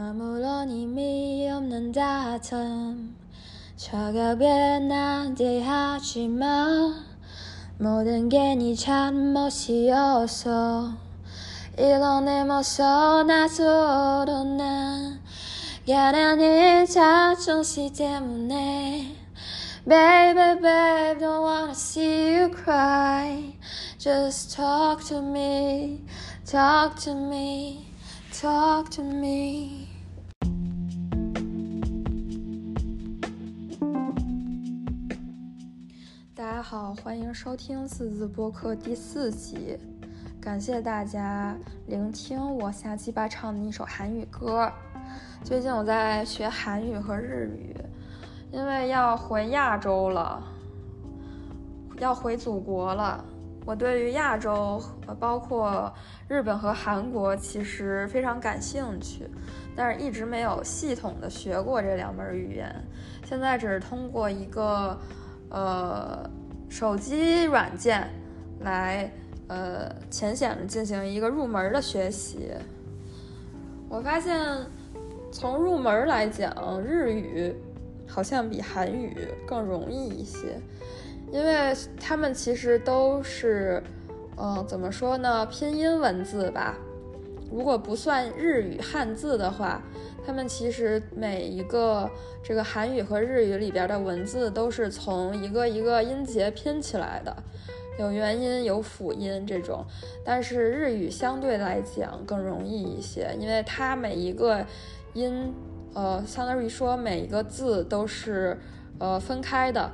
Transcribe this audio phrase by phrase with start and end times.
[0.00, 3.16] 아무런 의미 없는 다툼
[3.74, 7.04] 차갑게 난 대하지만
[7.80, 10.92] 모든 게 네 잘못이었어
[11.76, 12.84] 이런 내 모습
[13.26, 15.20] 나서로 난
[15.84, 19.16] 가난한 자존심 때문에
[19.84, 23.52] Baby, babe, don't wanna see you cry
[23.98, 26.04] Just talk to me,
[26.44, 27.88] talk to me,
[28.30, 29.77] talk to me
[36.70, 39.78] 好，欢迎收听四字播客第四集。
[40.38, 44.70] 感谢大家聆听我瞎鸡巴唱的一首韩语歌。
[45.42, 47.74] 最近我在学韩语和日语，
[48.52, 50.44] 因为要回亚洲了，
[52.00, 53.24] 要回祖国了。
[53.64, 54.78] 我对于亚洲，
[55.18, 55.90] 包括
[56.28, 59.26] 日本和韩国，其实非常感兴趣，
[59.74, 62.70] 但是一直没有系统的学过这两门语言。
[63.24, 64.98] 现在只是通过一个。
[65.50, 66.28] 呃，
[66.68, 68.08] 手机软件
[68.60, 69.10] 来
[69.48, 72.50] 呃浅显的进行一个入门的学习。
[73.88, 74.38] 我发现
[75.32, 77.54] 从入门来讲，日语
[78.06, 80.60] 好像比韩语更容易一些，
[81.32, 83.82] 因为他们其实都是
[84.36, 86.76] 嗯怎么说呢，拼音文字吧。
[87.50, 89.82] 如果不算日语汉字的话。
[90.28, 92.06] 他们其实每一个
[92.42, 97.34] 这个韩语和日语里边的文字都是从一个一个音节拼起来的，
[97.98, 99.82] 有元音有辅音这种。
[100.22, 104.62] 但是日语相对来讲更容易一些，因为它每一个
[105.14, 105.50] 音，
[105.94, 108.58] 呃，相当于说每一个字都是
[108.98, 109.90] 呃分开的。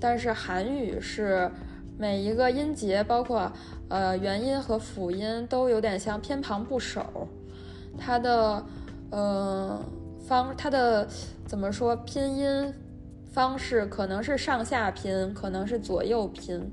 [0.00, 1.50] 但是韩语是
[1.98, 3.52] 每一个音节，包括
[3.90, 7.28] 呃元音和辅音都有点像偏旁部首，
[7.98, 8.64] 它的。
[9.10, 9.82] 嗯，
[10.20, 11.08] 方它的
[11.46, 12.74] 怎么说拼音
[13.32, 16.70] 方式可能是上下拼，可能是左右拼，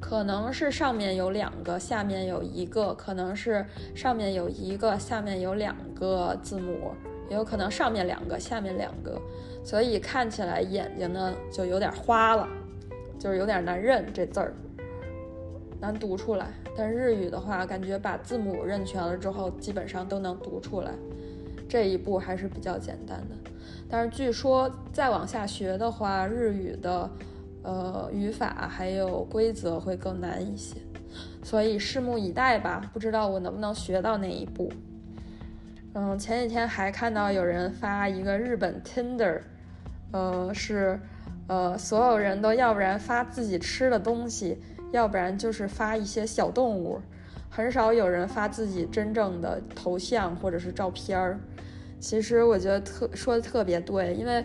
[0.00, 6.92] 可能是上面有两个，下面有一个，可能是上面有一个，下面有两个字母，
[7.28, 9.20] 也有可能上面两个，下面两个，
[9.64, 12.48] 所以看起来眼睛呢就有点花了，
[13.18, 14.54] 就是有点难认这字儿，
[15.80, 16.46] 难读出来。
[16.76, 20.92] 但日语的话，感觉把字母认全了之后，基本上都能读出来。
[21.68, 23.50] 这一步还是比较简单的，
[23.90, 27.10] 但是据说再往下学的话，日语的
[27.62, 30.76] 呃语法还有规则会更难一些，
[31.42, 32.90] 所以拭目以待吧。
[32.92, 34.72] 不知道我能不能学到那一步。
[35.94, 39.40] 嗯，前几天还看到有人发一个日本 Tinder，
[40.12, 40.98] 呃是
[41.48, 44.58] 呃所有人都要不然发自己吃的东西，
[44.92, 47.00] 要不然就是发一些小动物，
[47.50, 51.38] 很少有人发自己真正的头像或者是照片儿。
[52.00, 54.44] 其实我觉得特说的特别对，因为，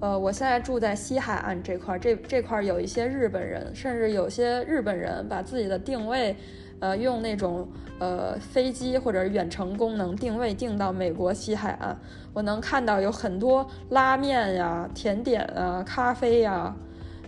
[0.00, 6.36] 呃，我现在住在西海岸这块儿，这这块儿有一些日本人，甚至有些日本人把自己的定位，
[6.78, 7.66] 呃，用那种
[7.98, 11.98] 呃飞机或者远程功能定位定到美国西海岸。
[12.32, 16.72] 我能看到有很多拉面呀、甜点啊、咖啡呀，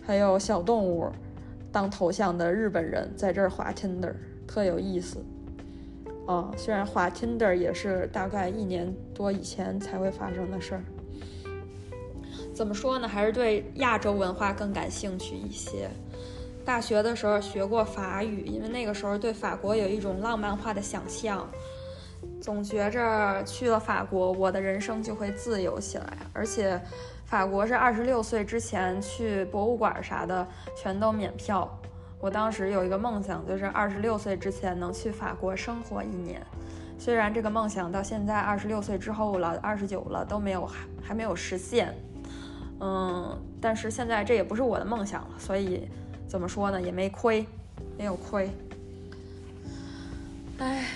[0.07, 1.11] 还有小动物
[1.73, 4.15] 当头像的日本人在这儿滑 Tinder，
[4.47, 5.25] 特有意思。
[6.27, 10.85] 哦，虽然滑 Tinder 也是大概一年多以前才会发生的事儿，
[12.55, 13.07] 怎么说呢？
[13.07, 15.91] 还是对亚洲文化更感兴趣一些。
[16.65, 21.47] 大学的时候学过法语，因为那个时候对法国有一种浪漫化的想象，
[22.41, 26.17] 总觉着去了法国，我的人生就会自由起来。
[26.33, 26.81] 而且，
[27.27, 31.79] 法国是二十六岁之前去博物馆啥的全都免票。
[32.25, 36.41] 我当时有一个梦想，就是二十六岁之前能去法国生活一年。
[36.99, 41.95] 虽然这个梦想到现在二十六岁之后了，二十九了都没有还还没有实现，
[42.81, 45.87] 嗯，但是现在这也不是我的梦想了，所以
[46.27, 47.45] 怎么说呢，也没亏，
[47.99, 48.51] 没有亏。
[50.61, 50.87] 哎，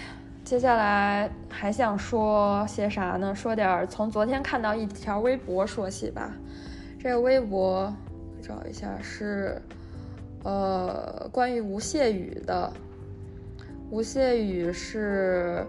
[0.46, 3.34] 接下来还想说些啥呢？
[3.34, 6.32] 说点儿从昨天看到一条微博说起吧。
[6.98, 7.92] 这个微博
[8.40, 9.60] 找一下是。
[10.48, 12.72] 呃，关于吴谢宇的，
[13.90, 15.62] 吴谢宇是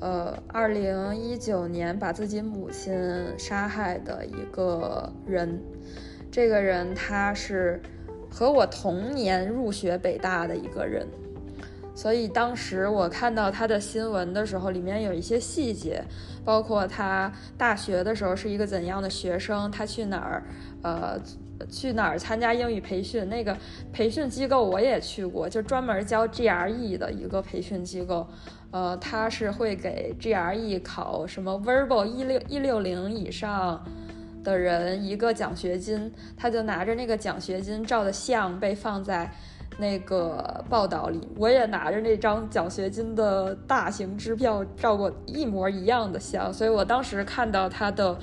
[0.00, 2.94] 呃，二零一九年把自己母亲
[3.38, 5.60] 杀害的一个人。
[6.30, 7.78] 这个人他是
[8.30, 11.06] 和我同年入学北大的一个人，
[11.94, 16.02] 所以当时我看到他的新闻的时候，里面有一些细节，
[16.42, 20.42] 包括他大学的时候是一个怎样的学生，他去哪儿，
[20.82, 21.20] 呃。
[21.66, 23.28] 去哪儿参加英语培训？
[23.28, 23.56] 那个
[23.92, 28.26] 培训机构我也去过，就专门教 GRE 的一个培训机构。
[28.70, 33.84] 呃，他是会给 GRE 考什么 Verbal 一六一六零以上
[34.42, 39.30] 的人一个奖学金，他就拿着那个奖学金照的相被放在
[39.78, 41.20] 那个报道里。
[41.36, 48.18] 我也拿着那张奖学金的大型支票照过一模一样的相，所以我当时看到他的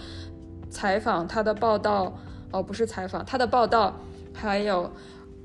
[0.70, 2.12] 采访，他的报道，
[2.52, 3.96] 哦，不是采访，他的报道，
[4.34, 4.90] 还有。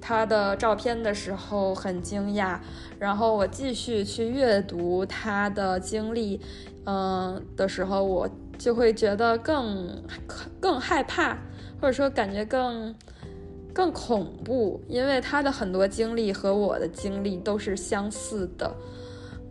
[0.07, 2.59] 他的照片的时候很惊讶，
[2.99, 6.39] 然后我继续去阅读他的经历，
[6.85, 8.29] 嗯的时候，我
[8.59, 9.89] 就会觉得更
[10.61, 11.39] 更害怕，
[11.81, 12.95] 或者说感觉更
[13.73, 18.77] 更恐怖，因为他的很多经历和我的经历都是相似的，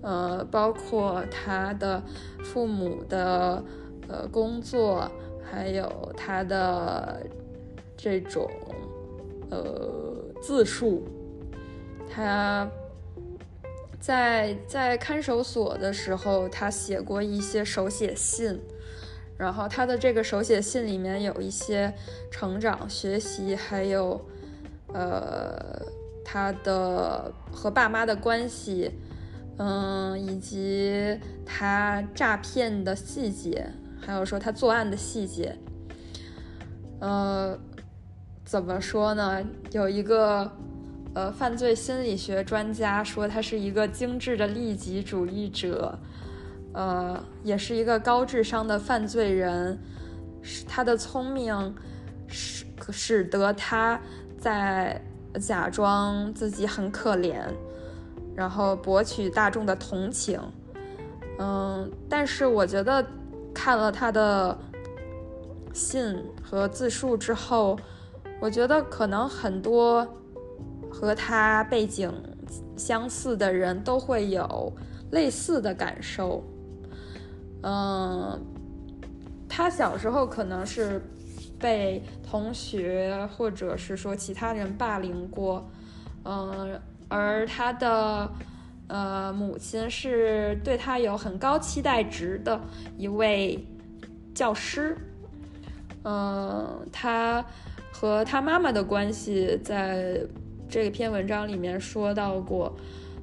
[0.03, 2.00] 呃，包括他的
[2.44, 3.63] 父母的
[4.07, 5.09] 呃工作，
[5.51, 7.25] 还有他的
[8.03, 8.51] 这种
[9.50, 10.11] 呃。
[10.45, 11.01] 自述，
[12.09, 12.69] 他
[13.97, 18.59] 在在看守所的时候，他写过一些手写信，
[19.38, 21.94] 然后他的这个手写信里面有一些
[22.29, 24.19] 成长、学习，还有
[24.88, 25.81] 呃
[26.25, 28.91] 他的和爸妈的关系，
[29.57, 33.65] 嗯，以及他诈骗的细节，
[34.01, 35.57] 还有说他作案的细节，
[37.00, 37.57] 呃。
[38.53, 39.44] 怎么说呢？
[39.71, 40.47] 有一个
[41.15, 45.97] 呃犯罪心理学专家说他是一个精致的利己主义者，
[46.71, 49.79] 呃，也是一个高智商的犯罪人。
[50.67, 51.73] 他的聪明
[52.27, 54.00] 使使得他
[54.38, 55.01] 在
[55.41, 57.41] 假装自己很可怜，
[58.35, 60.39] 然后博取大众的同情。
[61.39, 63.03] 嗯，但是我觉得
[63.51, 64.55] 看了他的
[65.73, 67.75] 信和自述之后。
[68.44, 70.06] 我觉得可能很多
[70.92, 72.12] 和他背景
[72.75, 74.69] 相似的人都会有
[75.12, 76.44] 类似的感受。
[77.62, 78.38] 嗯，
[79.48, 81.01] 他小时候可能是
[81.57, 85.66] 被同学或者是说其他人霸凌过，
[86.25, 88.30] 嗯，而他的
[88.89, 92.60] 呃母亲是对他有很高期待值的
[92.98, 93.66] 一位
[94.36, 94.98] 教师，
[96.04, 97.42] 嗯，他。
[97.94, 100.19] 和他妈妈的关系，在
[100.68, 102.75] 这篇文章里面说到过，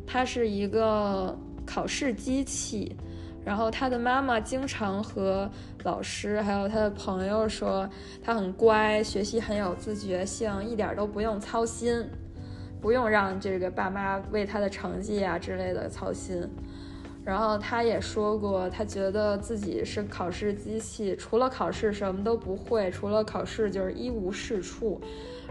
[0.07, 1.37] 他是一个
[1.67, 2.97] 考试机器，
[3.45, 5.51] 然后他的妈妈经常和
[5.83, 7.91] 老师还有他的朋友说，
[8.23, 12.09] 他很乖，学习很有自觉性，一点都不用操心，
[12.81, 16.49] 不用让这个爸妈为他的成绩啊之类的操心。
[17.31, 25.01] 然后他也说过，他觉得自己是考试机器，除了考试什么都不会，除了考试就是一无是处，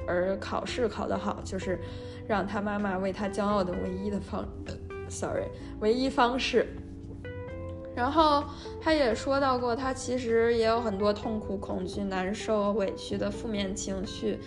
[0.05, 1.79] 而考试考得好就是
[2.27, 4.45] 让他妈妈为他骄傲的唯一的方
[5.07, 5.45] ，sorry，
[5.79, 6.67] 唯一方式。
[7.95, 8.43] 然后
[8.81, 14.37] 他也说到过，他其实也有很多痛苦、恐惧、难受、委屈的负面情绪。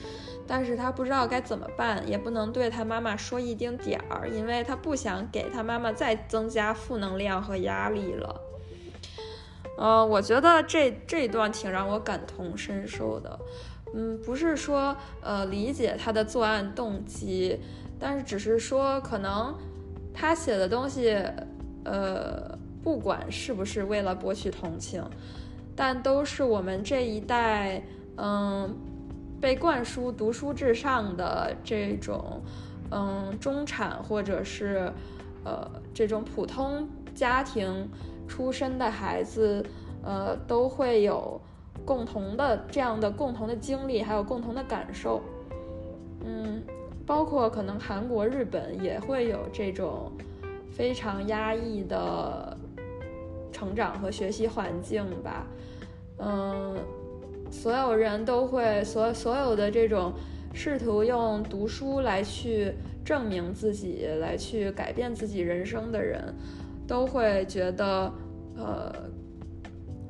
[0.54, 8.38] 但是他不知道该怎么办，也不能对他妈妈说一丁点儿，因为他不想给他妈妈再增加负能量和压力了。
[9.78, 13.38] 呃，我觉得这这一段挺让我感同身受的。
[13.94, 17.58] 嗯，不是说呃理解他的作案动机，
[17.98, 19.56] 但是只是说可能
[20.12, 21.16] 他写的东西，
[21.84, 25.02] 呃，不管是不是为了博取同情，
[25.74, 27.82] 但都是我们这一代，
[28.18, 28.76] 嗯。
[29.42, 32.40] 被灌输读书至上的这种，
[32.92, 34.92] 嗯，中产或者是，
[35.44, 37.90] 呃，这种普通家庭
[38.28, 39.66] 出身的孩子，
[40.04, 41.40] 呃，都会有
[41.84, 45.20] 共同的这样的共同的经历，还有共同的感受。
[46.24, 46.62] 嗯，
[47.04, 50.12] 包括可能韩国、日本也会有这种
[50.70, 52.56] 非常压抑的
[53.50, 55.44] 成长和学习环境吧。
[56.18, 56.76] 嗯。
[57.52, 60.12] 所有人都会，所所有的这种
[60.54, 62.72] 试图用读书来去
[63.04, 66.34] 证明自己、来去改变自己人生的人，
[66.88, 68.12] 都会觉得，
[68.56, 68.92] 呃，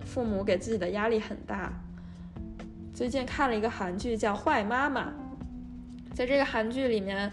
[0.06, 1.72] 父母给自己的压力很大。
[2.94, 5.08] 最近看了一个韩剧叫《坏妈妈》，
[6.14, 7.30] 在这个韩剧里面，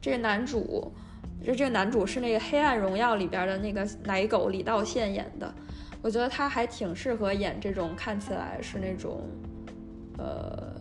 [0.00, 0.92] 这个男主，
[1.44, 5.52] 就这个男主是那个《黑暗荣耀》里边的那个奶狗李道宪演的。
[6.02, 9.28] 我觉得他还挺适合演这种看起来是那种，
[10.18, 10.72] 呃，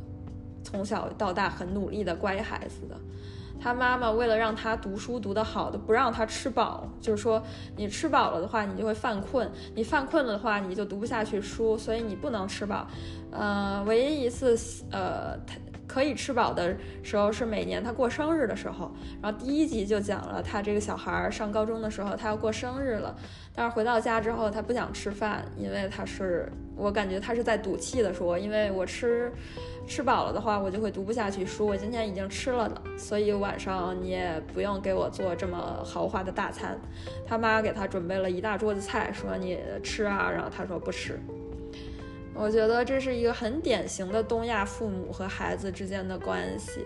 [0.64, 2.96] 从小到大很努力的乖孩子的。
[3.62, 7.44] 他妈妈为了让他读书读得好，的不让他吃饱，就是说
[7.76, 12.88] 你吃饱了的话，你就会犯困，你犯困了的话，你就读不下去书，所以你不能吃饱。
[13.32, 14.58] 呃，唯一一次，
[14.92, 15.58] 呃，他
[15.90, 23.16] 可以吃饱的时候是每年他过生日的时候，然后第一集就讲了他这个小孩上高中的时候他要过生日了，
[23.56, 29.34] 但是回到家之后他不想吃饭，因为他是我感觉他是在赌气的说，因为我吃
[29.88, 36.80] 吃饱了的话我就会读不下去书，我今天已经吃了的，所以晚上你也不用给我做这么豪华的大餐。
[37.26, 41.20] 他妈给他准备了一大桌子菜，说你吃啊，然后他说不吃。
[42.42, 46.86] 我觉得这是一个很典型的东亚父母和孩子之间的关系，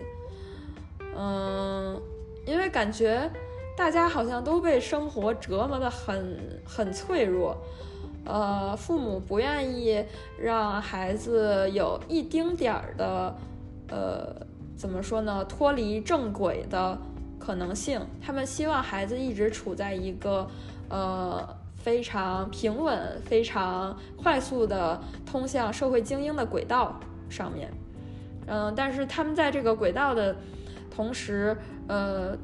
[1.16, 2.02] 嗯，
[2.44, 3.30] 因为感觉
[3.76, 7.56] 大家好像都被生活折磨得很很脆弱，
[8.24, 10.04] 呃，父母不愿意
[10.36, 13.36] 让孩子有一丁点儿的，
[13.90, 14.34] 呃，
[14.76, 16.98] 怎么说呢，脱离正轨的
[17.38, 20.50] 可能性，他们希望孩子一直处在一个，
[20.88, 21.48] 呃。
[21.84, 26.98] 非常平稳、非常快速的通向社会精英的轨道
[27.28, 27.70] 上面，
[28.46, 30.34] 嗯，但是他们在这个轨道的
[30.90, 31.54] 同时，
[31.86, 32.34] 呃，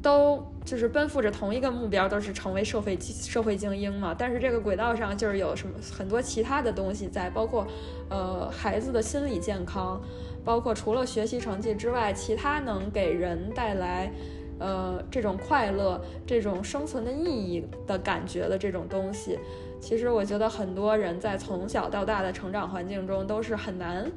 [0.00, 4.14] 都就是奔赴着同一个目标，都是成为社会社会精英嘛。
[4.18, 7.66] 但是这个轨道上就是有什么很多其他的东西在，包括
[8.08, 10.00] 呃孩子的心理健康，
[10.42, 14.10] 包括除了学习成绩之外，其他能给人带来。
[14.58, 19.38] 呃，这种快乐、这种生存的意义的感觉的这种东西，
[19.80, 24.10] 其实我觉得很多人在从小到大的成长环境中都是很难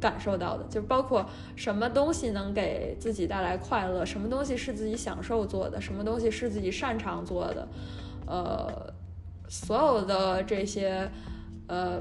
[0.00, 0.64] 感受到的。
[0.70, 7.68] 就包括什么东西能给自己带来快乐，什么东西是自己享受做的，什么东西是自己擅长做的，
[8.26, 8.92] 呃，
[9.48, 11.10] 所有的这些
[11.66, 12.00] 呃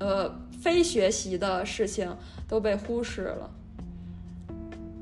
[0.00, 2.16] 呃非学习的事情
[2.48, 3.50] 都被忽视了。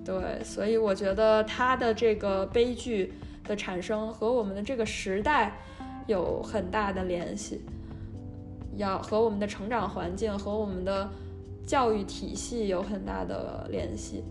[0.08, 3.12] 对，所以我觉得他的这个悲剧
[3.44, 5.52] 的产生和我们的这个时代
[6.06, 7.60] 有很大的联系，
[8.76, 11.10] 要和我们的成长环境和我们的
[11.66, 14.24] 教育体系有很大的联系。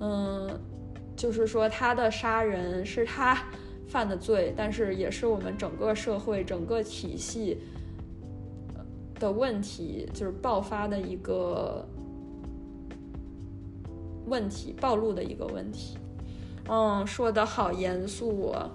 [0.00, 0.50] 嗯，
[1.16, 3.42] 就是说他的杀人是他
[3.88, 7.58] 犯的罪，但是也是我们整个社会整个体系
[9.18, 11.88] 的问题，就是爆发的一个。
[14.26, 15.96] 问题暴露的一个问题，
[16.68, 18.70] 嗯，说的好严肃啊。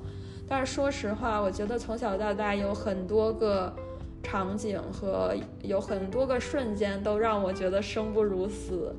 [0.48, 3.74] 但是说实话，我觉得从小到大有很多个
[4.22, 8.94] 场景和有很多个瞬间都让我觉得生不如死。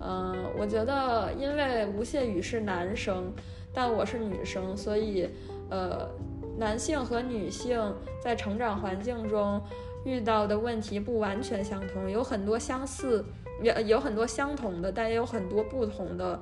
[0.00, 3.32] 嗯，我觉得因为吴谢宇是男生，
[3.72, 5.28] 但我是女生，所以
[5.70, 6.08] 呃，
[6.56, 7.80] 男性和女性
[8.22, 9.60] 在成长环境中
[10.04, 13.24] 遇到的问题不完全相同，有很多相似。
[13.62, 16.40] 有有很多相同的，但也有很多不同的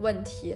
[0.00, 0.54] 问题。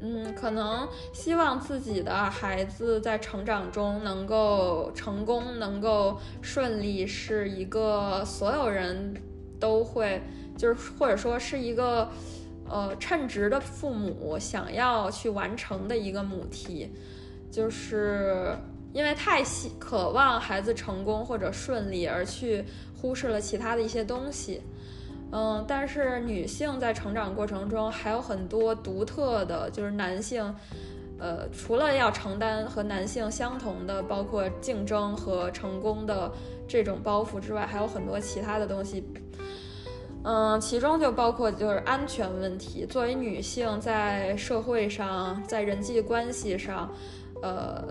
[0.00, 9.12] 嗯，可能希望自己的孩子在成长中能够成功，能够顺利，是一个所有人
[9.58, 10.22] 都会，
[10.56, 12.08] 就是或者说是一个
[12.68, 16.92] 呃称职的父母想要去完成的一个母题，
[17.50, 18.56] 就是
[18.92, 22.64] 因为太希渴望孩子成功或者顺利，而去
[22.96, 24.62] 忽视了其他的一些东西。
[25.30, 30.42] 嗯，但是女性在成长过程中还有很多独特的，就是男性，
[31.18, 36.32] 呃，除了要承担和男性相同的，包括竞争和成功的
[36.66, 39.04] 这种包袱之外，还有很多其他的东西。
[40.24, 42.86] 嗯，其中就包括就是安全问题。
[42.86, 46.90] 作为女性，在社会上，在人际关系上，
[47.42, 47.84] 呃，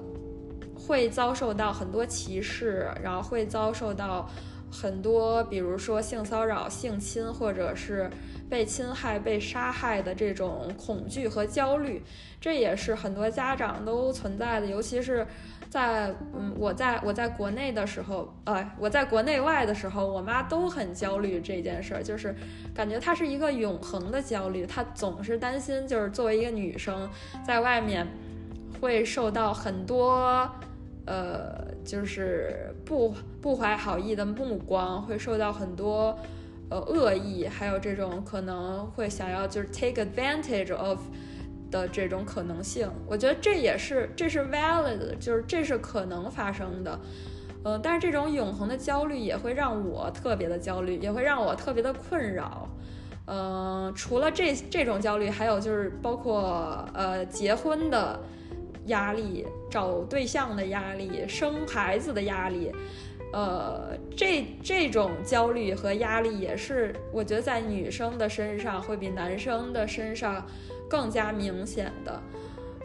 [0.75, 4.27] 会遭受到很多歧视，然后会遭受到。
[4.71, 8.09] 很多，比如说性骚扰、性侵，或者是
[8.49, 12.01] 被侵害、被杀害的这种恐惧和焦虑，
[12.39, 14.67] 这也是很多家长都存在的。
[14.67, 15.25] 尤其是
[15.69, 22.35] 在嗯，我在我在国内的时候，呃，我在国内外的时候，我妈都很焦虑这件事儿，就是
[22.75, 27.09] 感觉它是一个永恒的焦虑，她总是担心，就是作为一个女生
[27.45, 28.05] 在外面
[28.81, 30.49] 会受到很多。
[31.09, 36.19] 呃，就是不不怀好意的目光，会受到很多
[36.69, 40.99] 呃恶意，还有这种可能会想要就是 take advantage of
[41.71, 42.91] 的这种可能性。
[43.07, 46.99] 我觉得这也是这是 valid，就是这是可能发生的。
[47.63, 52.67] 呃，但是这种永恒的焦虑也会让我特别的焦虑，也会让我特别的困扰。
[53.27, 58.19] 嗯，除了这这种焦虑，还有就是包括呃结婚的。
[58.87, 62.71] 压力、找对象的压力、生孩子的压力，
[63.31, 70.45] 呃，这这种焦虑和压力也是我觉得在女生的身上会比男生的身上
[70.89, 72.21] 更加明显的。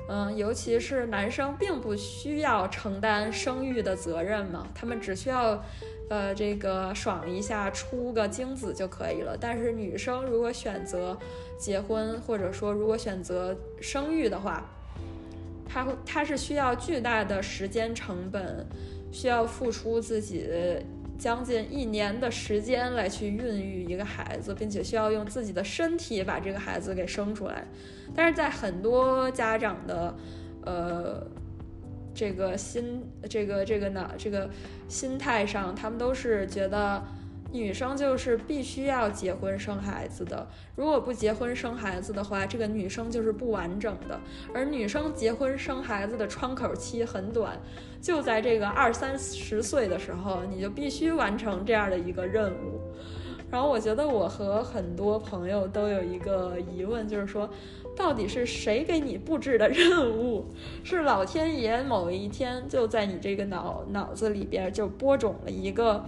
[0.09, 5.63] 嗯，尤其是男生并不需要承担生育的责任嘛，他们只需要，
[6.11, 9.37] 呃，这个爽一下出个精子就可以了。
[9.41, 11.17] 但是女生如果选择
[11.57, 14.69] 结婚，或者说如果选择生育的话，
[15.73, 18.67] 她她是需要巨大的时间成本，
[19.11, 20.47] 需要付出自己
[21.19, 27.65] 将近一年的时间来去孕育一个孩子，并且需要用自己的身体把这个孩子给生出来。
[28.15, 30.15] 但是在很多家长的，
[30.67, 31.27] 呃，
[32.13, 34.51] 这个心，这个这个呢，这个
[34.89, 37.03] 心态上，他们都是觉得
[37.53, 44.19] 女生就是必须要结婚生孩子的，如果不结婚生孩子的话，这个女生就是不完整的。
[44.55, 47.61] 而女生结婚生孩子的窗口期很短，
[48.01, 52.81] 就在这个二三十岁的时候，你就必须完成这样的一个任务。
[53.51, 57.49] 然后我觉得我和很多朋友都有一个疑问，就是说。
[57.95, 60.47] 到底是谁给你布置的任务？
[60.83, 66.03] 是老天爷某一天就在你这个脑脑子里边就播种了一个，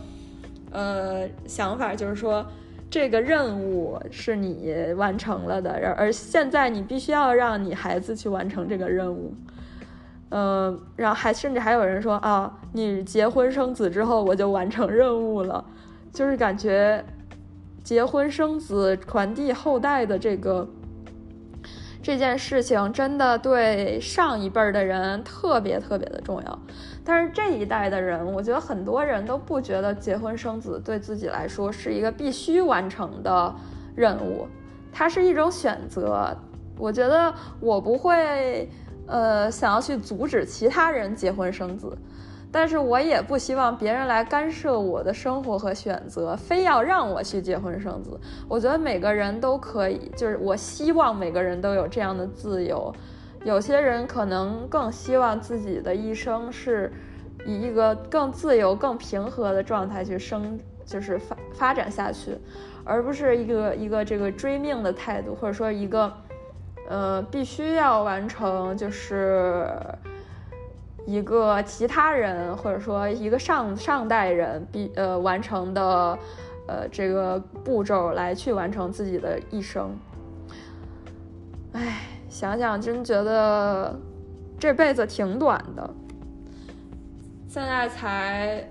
[0.74, 2.44] 呃，想法，就是说
[2.90, 9.32] 这个任务是你完成了的，而而现在你必须要让你孩子去完成这个任务。
[10.30, 15.64] 嗯，然后还甚至还有人说啊，你结婚生子之后我就完成任务了，
[16.12, 17.04] 就是感觉
[17.82, 20.68] 结婚生子传递后代的这个。
[22.02, 26.58] 这件事情真的对上一辈的人特别特别的重要，
[27.04, 33.54] 但是这一代的人，我觉得很多人都不觉得结婚生子对自己来说是一个必须完成的
[33.94, 34.46] 任务，
[34.90, 36.34] 它是一种选择。
[36.78, 38.68] 我觉得我不会，
[39.06, 41.96] 呃，想要去阻止其他人结婚生子。
[42.50, 48.18] 但是我也不希望别人来干涉我的生活和选择，非要让我去结婚生子。
[48.48, 52.94] 我觉得每个人都可以，就是我希望每个人都有这样的自由。
[53.44, 56.92] 有些人可能更希望自己的一生是
[57.46, 62.36] 以一个更自由、更平和的状态去生，就是发发展下去，
[62.82, 66.12] 而不是一个一个这个追命的态度，或者说一个
[66.88, 69.68] 呃必须要完成就是。
[71.06, 76.18] 一个其他人或者说一个上上代人必呃完成的
[76.66, 79.94] 呃这个步骤来去完成自己的一生，
[81.72, 83.96] 哎，想想真觉得
[84.58, 85.88] 这辈子挺短的。
[87.48, 88.68] 现在才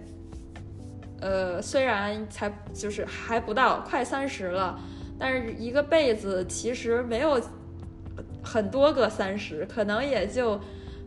[1.21, 4.78] 呃虽然才就是还不到快三十了，
[5.17, 7.41] 但是一个辈子其实没有
[8.43, 10.60] 很多个三十，可能也就。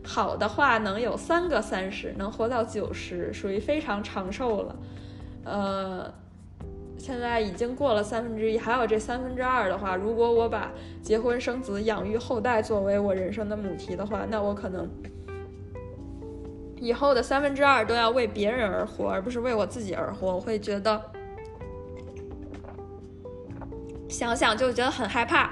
[0.03, 4.75] 好的话能有三个三十，能活到九十，属于非常长寿了。
[5.43, 6.13] 呃，
[6.97, 14.89] 现在已经过了三分之一，还有这三分之二的话，如果我把结婚生子、养育后代作为我人生的母题的话，那我可能
[16.79, 20.35] 以后的三分之二都要为别人而活，而不是为我自己而活。
[20.35, 21.01] 我会觉得，
[24.09, 25.51] 想想就觉得很害怕。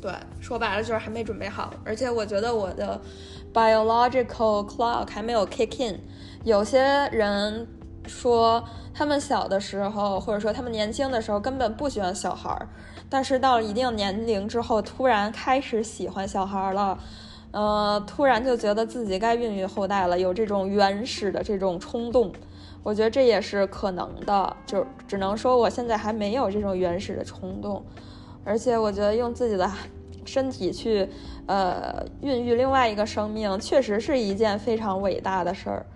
[0.00, 3.00] 对，说白了就是还没准备好，而且我觉得我的。
[3.54, 6.00] Biological clock 还没有 kick in。
[6.42, 6.80] 有些
[7.12, 7.68] 人
[8.06, 8.62] 说
[8.92, 12.68] 他们小的时候，或者说他们年轻的时候根本不喜欢小孩儿，
[13.08, 16.98] 但是到了一定年龄之后，突然开始喜欢小孩儿了，
[17.52, 22.32] 呃，突然就觉得自己该孕育后代了，有这种原始的这种冲动。
[22.82, 27.84] 我觉得这也是可能的，就只能说我现在还没有这种原始的冲动，
[28.44, 29.70] 而且我觉得用自己的。
[30.24, 31.08] 身体去，
[31.46, 35.86] 呃，孕育另外一个生命，确实是一件非常伟大的事儿，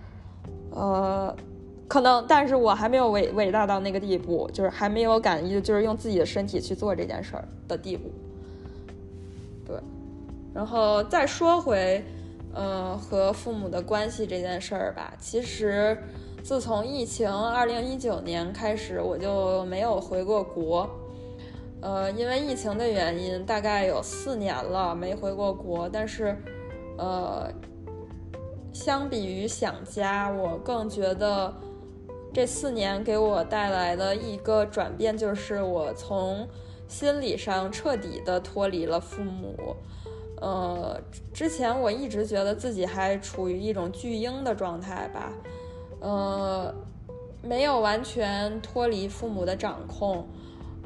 [0.71, 1.37] 呃，
[1.89, 8.11] 可能，但是我还没有伟伟大到那个地步，就是还没有敢于就是用自己的身体去做这件事儿的地步。
[9.65, 9.77] 对，
[10.53, 12.05] 然后再说回，
[12.53, 15.97] 呃，和父母的关系这件事儿吧，其实
[16.43, 20.89] 自从疫情二零一九年开始，我就没有回过国。
[21.83, 25.89] 呃，因为疫情的原因，大概有四年了没回过国。
[25.89, 26.37] 但是，
[26.97, 27.49] 呃，
[28.73, 31.55] 相比于想家，我更觉得
[32.37, 36.47] 这四年给我带来的一个转变，就是我从
[36.87, 39.75] 心理上彻底的脱离了父母。
[40.43, 41.01] 呃，
[41.33, 45.33] 之前我一直觉得自己还处于一种巨婴的状态吧，
[46.01, 46.75] 呃，
[47.41, 50.29] 没有完全脱离父母的掌控。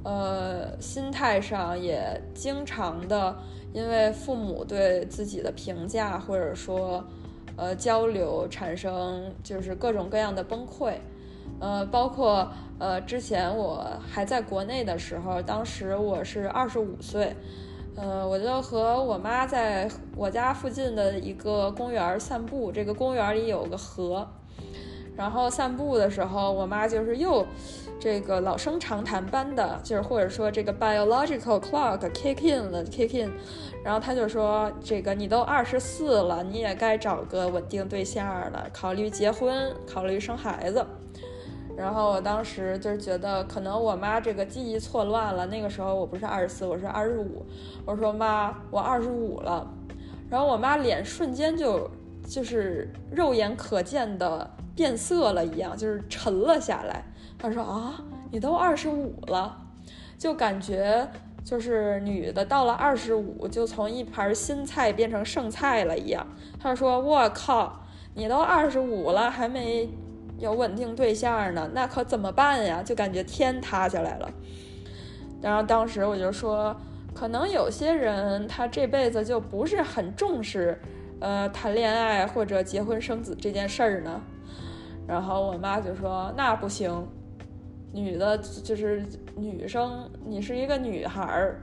[0.04, 3.36] 呃，心态上也经常的
[3.72, 7.04] 因为父母对自己的评价或者说
[7.56, 10.94] 呃交流产生就是各种各样的崩溃，
[11.58, 17.34] 呃，包括呃之前我还在国内的时候，当时我是二十五岁，
[17.96, 24.26] 呃，我就和我妈在我家附近的一个公园散步，这个公园里有个河，
[25.16, 27.44] 然后散步的时候，我妈就是又
[27.98, 33.30] 这个老生常谈般的，就是或者说这个 biological clock kick in 了 kick in，
[33.84, 40.82] 然后她就说这个你都二十四了，你也该找个稳定对象了，考虑结婚，考虑生孩子。
[41.80, 45.46] 然后我当时就是觉得，可能我妈这个记忆错乱了。
[45.46, 47.42] 那个时候我不是二十四，我是二十五。
[47.86, 49.66] 我说妈，我二十五了。
[50.28, 51.90] 然后我妈脸瞬间就
[52.28, 57.02] 就是肉眼可见的变色了一样，就是沉了下来。
[57.38, 59.56] 她说啊，你都二十五了，
[60.18, 61.08] 就感觉
[61.42, 66.26] 就是女的到了二十五就从一盘新菜变成剩菜了一样。
[66.60, 67.80] 她说我靠，
[68.12, 69.88] 你都二十五了还没。
[70.40, 72.82] 有稳定对象呢，那可怎么办呀？
[72.82, 74.28] 就感觉天塌下来了。
[75.42, 76.74] 然后当时我就说，
[77.14, 80.78] 可能有些人他这辈子就不是很重视，
[81.20, 84.20] 呃，谈恋爱或者结婚生子这件事儿呢。
[85.06, 87.06] 然后我妈就说，那不行，
[87.92, 89.04] 女的就是
[89.36, 91.60] 女生，你是一个女孩儿，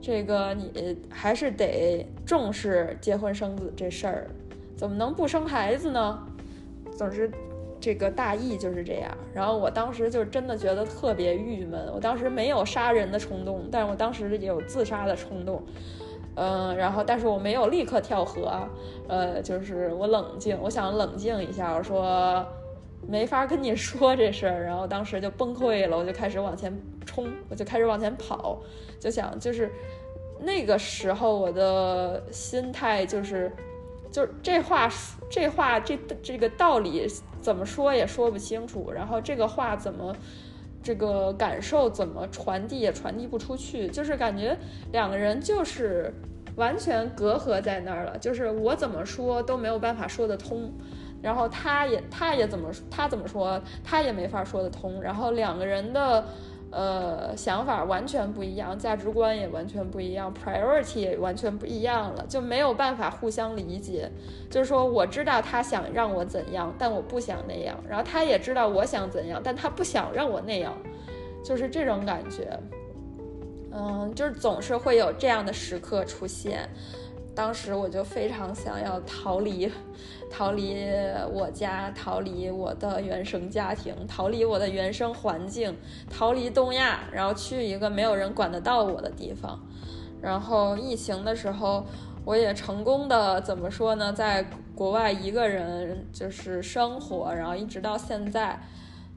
[0.00, 4.26] 这个你还是得重视结婚生子这事儿，
[4.76, 6.26] 怎么能不生孩子呢？
[6.96, 7.28] 总之。
[7.84, 11.90] 这个大意就是这样，然后我当时就真的觉得特别郁闷。
[11.94, 15.62] 我当时没有杀人的冲动，但是我当时也有自杀的冲动。
[16.34, 18.66] 嗯，然后但是我没有立刻跳河，
[19.06, 22.42] 呃，就是我冷静，我想冷静一下，我说
[23.06, 28.58] 没法跟你说这事儿，然后当时就崩溃了，我就开始往前冲，我就开始往前跑，
[28.98, 29.70] 就想就是
[30.40, 33.52] 那个时候我的心态就是，
[34.10, 34.90] 就是这话
[35.28, 37.06] 这话这这个道理。
[37.44, 40.16] 怎么说也说不清楚，然后这个话怎么，
[40.82, 44.56] 这个感受怎么传递也传递不出去，就是感觉
[44.92, 46.10] 两个人就是
[46.56, 50.72] 完全隔阂在那儿了，就是我怎么说都没有办法说得通，
[51.20, 56.24] 然后他也他也怎么他怎么说他也没法说得通，然后两个人的。
[56.76, 64.10] 呃，想法完全不一样，价值观也完全不一样，priority 也完全不一样了，就没有办法互相理解。
[64.50, 70.76] 就是说，我知道他想让我怎样，但我不想那样；然后他也知道我想怎样，但他不想让我那样，
[71.44, 72.58] 就是这种感觉。
[73.70, 76.68] 嗯，就是总是会有这样的时刻出现。
[77.34, 79.68] 当时我就非常想要逃离，
[80.30, 80.76] 逃离
[81.32, 85.76] 我家，逃离我的原生家庭，逃离我的原生环境，
[86.08, 89.60] 逃离东亚，然后去一个没有人管得到我的地方。
[90.22, 91.84] 然后疫情的时候，
[92.24, 98.60] 我也成功的怎么说呢，在国外一个人就是生活，然后一直到现在。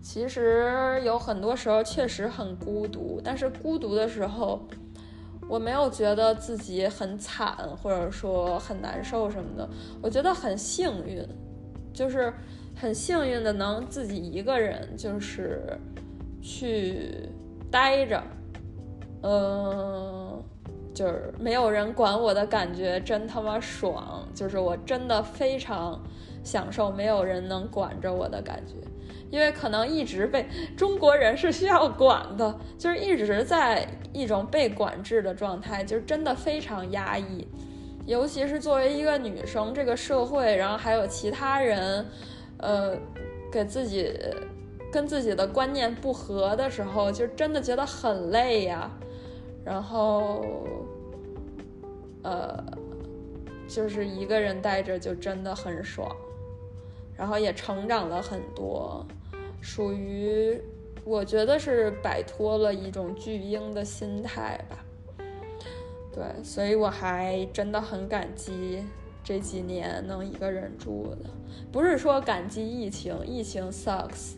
[0.02, 4.68] 其实有很多时候确实很孤独，但是孤独的时候。
[5.48, 9.70] 我没有觉得自己很惨，或者说很难受什么的。
[10.02, 11.26] 我觉得很幸运，
[11.94, 12.34] 就是
[12.76, 15.80] 很幸运的能自己一个人，就是
[16.42, 17.30] 去
[17.72, 18.22] 待着，
[19.24, 20.44] 嗯，
[20.94, 26.02] 就是没有人管我的感觉真他妈爽，就是我真的非常
[26.44, 28.76] 享受没有人能管着我的感觉。
[29.30, 37.48] 因为可能一直被中国人是需要管的， 就是一直在一种被管制的状态，就真的非常压抑。
[38.06, 42.06] 尤其是作为一个女生，这个社会，然后还有其他人，
[42.58, 42.96] 呃，
[43.52, 44.10] 给自己
[44.90, 48.90] 跟自己的观念不合的时候，就真的觉得很累呀。
[49.66, 50.46] 然后，
[52.24, 52.64] 呃，
[53.68, 56.10] 就是一个人待着就真的很爽，
[57.18, 59.06] 然后也成长了很多。
[59.60, 60.62] 属于，
[61.04, 64.86] 我觉得是摆脱了一种巨婴的心态吧。
[66.14, 68.84] 对，所以我还真的很感激
[69.24, 71.30] 这几年能一个人住的，
[71.72, 74.36] 不是说感激疫情，疫情 sucks，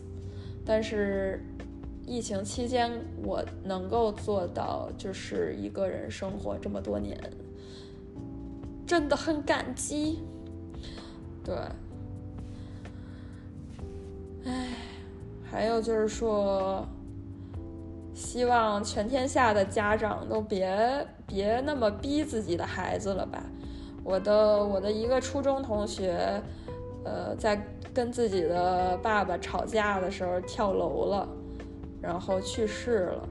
[0.64, 1.42] 但是
[2.04, 2.90] 疫情期间
[3.22, 7.18] 我能够做到就是一个人生活这么多年，
[8.86, 10.18] 真的很感激。
[11.42, 11.54] 对，
[14.44, 14.68] 唉。
[15.50, 16.86] 还有就是说，
[18.14, 23.42] 希望全天下的家长都别别那么逼自己的孩子了吧。
[24.04, 26.40] 我的我的一个初中同学，
[27.04, 27.60] 呃，在
[27.92, 31.28] 跟自己的爸爸吵架的时候跳楼了，
[32.00, 33.28] 然后去世了。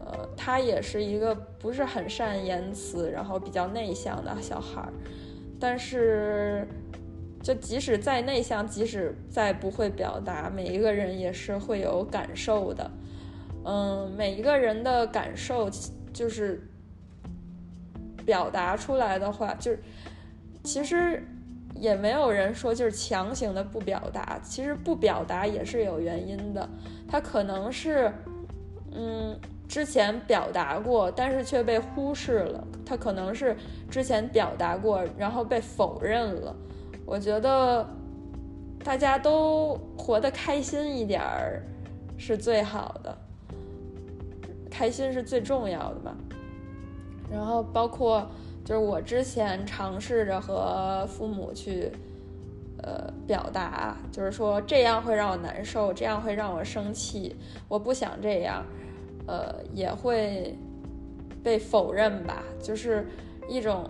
[0.00, 4.92] 呃，他也是一个不是很善言辞，然后比较内向的小孩儿，
[5.60, 6.66] 但是。
[7.46, 12.90] 就即使再内向，即使再不会表达，每一个人也是会有感受的。
[13.64, 15.70] 嗯，每一个人的感受
[16.12, 16.60] 就是
[18.24, 19.78] 表达出来的话，就是
[20.64, 21.22] 其实
[21.76, 26.68] 也没有人说就是强行的不表达，其实不表达也是有原因的，
[27.06, 28.12] 他可能是
[28.90, 29.38] 嗯。
[29.68, 32.64] 之前表达过，但是却被忽视了。
[32.84, 33.56] 他可能是
[33.90, 36.54] 之前表达过，然后被否认了。
[37.06, 37.88] 我觉得
[38.84, 41.62] 大家都活得开心一点儿
[42.18, 43.16] 是最好的，
[44.70, 46.16] 开心是最重要的嘛。
[47.30, 48.28] 然后包括
[48.64, 51.90] 就是我之前尝试着和父母去
[52.82, 57.36] 呃表达，就是说这样会让我难受，这样会让我生气，
[57.68, 58.64] 我不想这样。
[59.28, 60.56] 呃，也会
[61.42, 63.04] 被否认吧，就是
[63.48, 63.84] 一种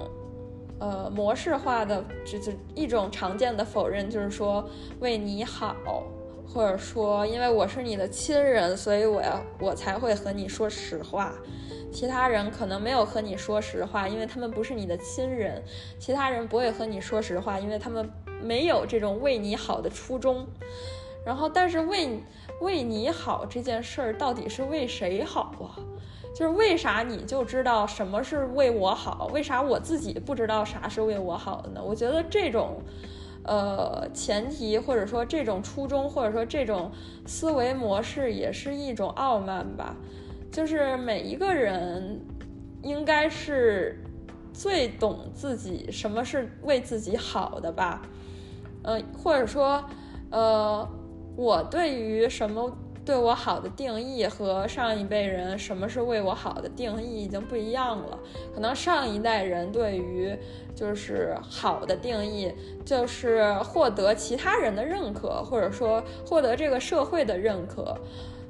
[0.79, 4.69] 呃模式化的，就就一种常见的否认，就是说
[5.01, 5.75] 为你好，
[6.47, 11.33] 或者说因为我是你的亲人，所以我要我才会和你说实话，
[11.93, 15.63] 其他人可能没有和你说实话，因为他们不是你的亲人，
[15.99, 18.11] 其他人不会和你说实话，因为他们
[18.43, 20.47] 没有这种为你好的初衷。
[21.25, 22.21] 然后，但是为
[22.61, 25.75] 为你好这件事儿到底是为谁好啊？
[26.37, 29.31] 就是为啥你就知道什么是为我好？
[29.33, 31.83] 为啥我自己不知道啥是为我好的呢？
[31.83, 32.77] 我觉得这种，
[33.43, 36.93] 呃，前提或者说这种初衷或者说这种
[37.25, 39.97] 思维模式也是一种傲慢吧。
[40.53, 42.21] 就是每一个人
[42.83, 43.99] 应该是
[44.53, 48.03] 最懂自己什么是为自己好的吧？
[48.83, 49.83] 嗯，或者说，
[50.31, 50.87] 呃。
[51.39, 52.75] 我对于什么
[53.07, 58.19] 对我好的定义和上一辈人什么是为我好的定义已经不一样了。
[58.53, 60.37] 可能上一代人对于
[60.75, 62.53] 就是好的定义
[62.85, 67.97] 就是获得其他人的认可，或者说获得这个社会的认可。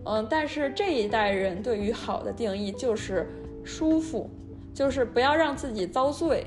[0.07, 3.29] 嗯，但是这一代人对于好的定义就是
[3.63, 4.31] 舒服，
[4.73, 6.47] 就是不要让自己遭罪，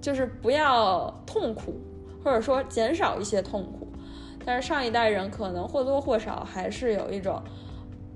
[0.00, 1.80] 就是不要痛苦，
[2.22, 3.85] 或者说减少一些痛苦。
[4.46, 7.42] 但是上一代人可能或多或少还是有一种，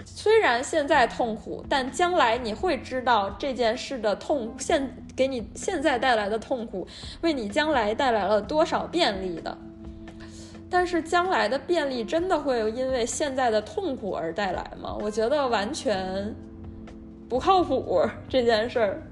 [0.04, 6.86] 虽然现在痛苦，但将来你会知道这件事的痛，现给你现在带来的痛苦，
[7.22, 9.58] 为你将来带来了多少便利的。
[10.70, 14.96] 但是将来的便利真的会因为现在的痛苦而带来吗？
[15.00, 16.32] 我觉得完全
[17.28, 19.02] 不靠谱这件事儿。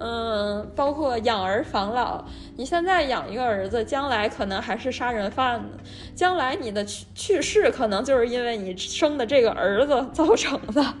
[0.00, 2.24] 嗯，包括养儿防老，
[2.56, 5.68] 你现在养一个儿子，将来可能还是杀人犯呢。
[6.14, 10.94] 将来你的去去世，可能就是因为你生的这个儿子造成的，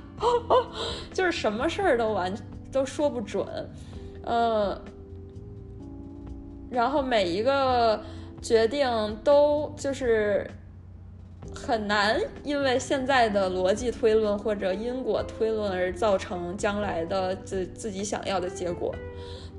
[1.12, 2.32] 就是什么事儿都完
[2.70, 3.46] 都说不准。
[4.24, 4.80] 嗯，
[6.70, 8.00] 然后每一个
[8.40, 10.48] 决定都就是。
[11.52, 18.94] 很难因为现在的逻辑推论或者因果推论而造成将来的自自己想要的结果，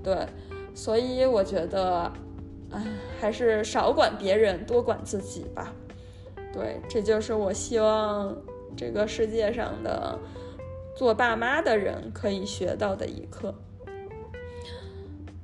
[0.04, 0.26] 对，
[0.74, 2.12] 所以我觉得，
[2.72, 2.86] 哎，
[3.20, 5.74] 还是少管别人，多管自己吧。
[6.54, 8.36] 对，这就是我希望
[8.78, 10.18] 这个世界上的
[10.96, 13.54] 做爸妈的人可以学到的一课。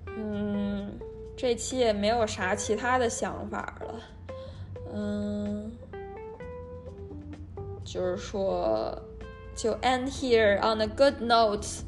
[0.07, 0.91] 嗯，
[1.35, 3.95] 这期也没有啥其他的想法了，
[4.93, 5.71] 嗯。
[7.83, 8.97] 就是说，
[9.55, 11.83] 就 end here on a good note。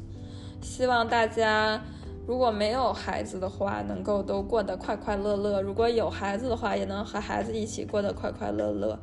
[0.60, 1.80] 希望大家
[2.26, 8.98] 如果没有孩子的话，能够都过得快快乐乐；如果有孩子的话，也能和孩子一起过得快快乐乐。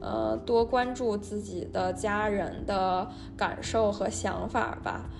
[0.00, 5.10] 呃，多关注自己的家人的感受和想法吧。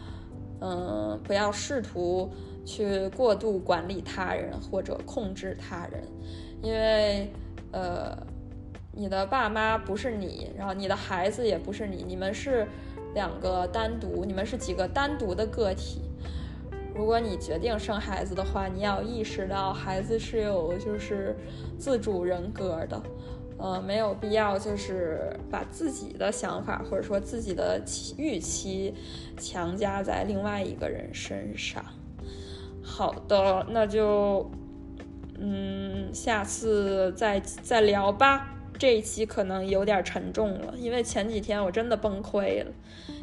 [0.61, 2.31] 嗯，不要试图
[2.65, 6.07] 去过度管理他人或者控制他人，
[6.63, 7.33] 因为
[7.73, 8.17] 呃。
[8.93, 12.67] 你的爸妈不是你，然后你的孩子也不是你，你们是
[13.15, 16.03] 两个单独，你们是几个单独的个体。
[16.95, 21.37] 如果你决定生孩子的话，你要意识到孩子是有就是
[21.79, 23.01] 自主人格的，
[23.59, 27.81] 呃，没有必要就是把自己的想法或者说自己的
[28.19, 28.93] 预期
[29.39, 31.83] 强加在另外一个人身上。
[32.83, 34.51] 好的，那就
[35.39, 38.57] 嗯，下次再再聊吧。
[38.81, 42.71] 这一期可能有点沉重了，因为前几天我真的崩溃了，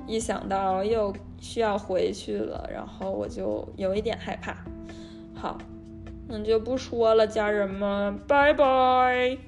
[0.05, 4.55] 一想到又需要回去了，然后我就有一点害怕。
[5.33, 5.57] 好，
[6.27, 9.46] 那就不说了，家人们，拜拜。